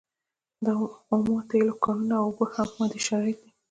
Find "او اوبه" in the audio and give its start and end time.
2.19-2.45